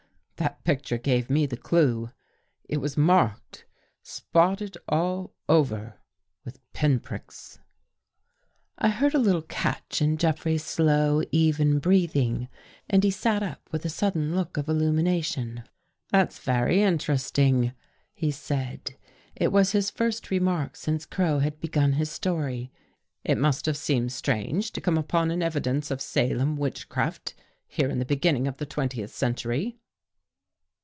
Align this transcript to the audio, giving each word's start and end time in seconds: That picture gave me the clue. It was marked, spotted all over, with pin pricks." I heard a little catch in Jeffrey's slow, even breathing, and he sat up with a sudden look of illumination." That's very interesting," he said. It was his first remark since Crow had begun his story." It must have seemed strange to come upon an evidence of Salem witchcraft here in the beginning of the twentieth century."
That 0.37 0.63
picture 0.63 0.97
gave 0.97 1.29
me 1.29 1.45
the 1.45 1.55
clue. 1.55 2.09
It 2.67 2.77
was 2.77 2.97
marked, 2.97 3.63
spotted 4.01 4.75
all 4.89 5.35
over, 5.47 5.99
with 6.43 6.57
pin 6.73 6.99
pricks." 6.99 7.59
I 8.79 8.89
heard 8.89 9.13
a 9.13 9.19
little 9.19 9.43
catch 9.43 10.01
in 10.01 10.17
Jeffrey's 10.17 10.63
slow, 10.65 11.21
even 11.31 11.77
breathing, 11.77 12.47
and 12.89 13.03
he 13.03 13.11
sat 13.11 13.43
up 13.43 13.69
with 13.71 13.85
a 13.85 13.89
sudden 13.91 14.35
look 14.35 14.57
of 14.57 14.67
illumination." 14.67 15.61
That's 16.11 16.39
very 16.39 16.81
interesting," 16.81 17.73
he 18.11 18.31
said. 18.31 18.95
It 19.35 19.51
was 19.51 19.73
his 19.73 19.91
first 19.91 20.31
remark 20.31 20.75
since 20.75 21.05
Crow 21.05 21.37
had 21.37 21.59
begun 21.59 21.93
his 21.93 22.09
story." 22.11 22.71
It 23.23 23.37
must 23.37 23.67
have 23.67 23.77
seemed 23.77 24.11
strange 24.11 24.71
to 24.71 24.81
come 24.81 24.97
upon 24.97 25.29
an 25.29 25.43
evidence 25.43 25.91
of 25.91 26.01
Salem 26.01 26.57
witchcraft 26.57 27.35
here 27.67 27.89
in 27.91 27.99
the 27.99 28.05
beginning 28.05 28.47
of 28.47 28.57
the 28.57 28.65
twentieth 28.65 29.13
century." 29.13 29.77